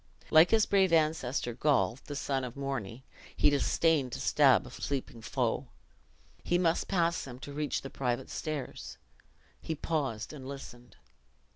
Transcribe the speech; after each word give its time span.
Like 0.31 0.49
his 0.49 0.65
brave 0.65 0.91
ancestor, 0.91 1.53
Gaul, 1.53 1.99
the 2.05 2.15
son 2.15 2.43
of 2.43 2.55
Morni, 2.55 3.03
"he 3.37 3.51
disdained 3.51 4.11
to 4.13 4.19
stab 4.19 4.65
a 4.65 4.71
sleeping 4.71 5.21
foe!" 5.21 5.67
He 6.43 6.57
must 6.57 6.87
pass 6.87 7.23
them 7.23 7.37
to 7.37 7.53
reach 7.53 7.83
the 7.83 7.91
private 7.91 8.31
stairs. 8.31 8.97
He 9.61 9.75
paused 9.75 10.33
and 10.33 10.47
listened. 10.47 10.95